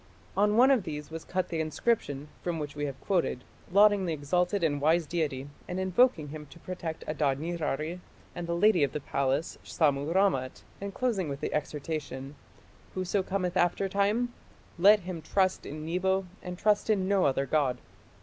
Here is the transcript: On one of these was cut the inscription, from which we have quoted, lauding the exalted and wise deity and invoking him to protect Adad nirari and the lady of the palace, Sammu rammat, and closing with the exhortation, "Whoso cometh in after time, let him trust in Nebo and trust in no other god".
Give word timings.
On 0.35 0.57
one 0.57 0.71
of 0.71 0.81
these 0.81 1.11
was 1.11 1.23
cut 1.23 1.49
the 1.49 1.59
inscription, 1.61 2.29
from 2.41 2.57
which 2.57 2.75
we 2.75 2.85
have 2.85 2.99
quoted, 3.01 3.43
lauding 3.71 4.07
the 4.07 4.13
exalted 4.13 4.63
and 4.63 4.81
wise 4.81 5.05
deity 5.05 5.47
and 5.67 5.79
invoking 5.79 6.29
him 6.29 6.47
to 6.47 6.57
protect 6.57 7.03
Adad 7.07 7.37
nirari 7.39 7.99
and 8.33 8.47
the 8.47 8.55
lady 8.55 8.81
of 8.83 8.93
the 8.93 8.99
palace, 8.99 9.59
Sammu 9.63 10.11
rammat, 10.11 10.63
and 10.81 10.91
closing 10.91 11.29
with 11.29 11.39
the 11.39 11.53
exhortation, 11.53 12.33
"Whoso 12.95 13.21
cometh 13.21 13.55
in 13.55 13.61
after 13.61 13.87
time, 13.87 14.33
let 14.79 15.01
him 15.01 15.21
trust 15.21 15.67
in 15.67 15.85
Nebo 15.85 16.25
and 16.41 16.57
trust 16.57 16.89
in 16.89 17.07
no 17.07 17.25
other 17.25 17.45
god". 17.45 17.77